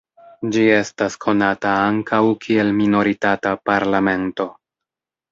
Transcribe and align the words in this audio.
Ĝi 0.53 0.61
estas 0.75 1.17
konata 1.25 1.73
ankaŭ 1.89 2.21
kiel 2.45 2.71
minoritata 2.77 3.53
parlamento. 3.71 4.49